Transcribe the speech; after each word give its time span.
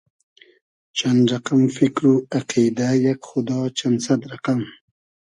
چئن 0.97 1.17
رئقئم 1.31 1.63
فیکر 1.75 2.03
و 2.11 2.13
اقیدۂ 2.37 2.89
یئگ 3.03 3.21
خودا 3.29 3.59
چئن 3.77 3.93
سئد 4.05 4.21
رئقئم 4.31 4.61